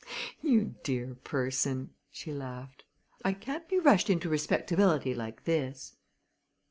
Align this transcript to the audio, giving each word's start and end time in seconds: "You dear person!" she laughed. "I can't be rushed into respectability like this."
"You 0.41 0.73
dear 0.81 1.13
person!" 1.23 1.91
she 2.09 2.33
laughed. 2.33 2.85
"I 3.23 3.33
can't 3.33 3.69
be 3.69 3.77
rushed 3.77 4.09
into 4.09 4.29
respectability 4.29 5.13
like 5.13 5.43
this." 5.43 5.95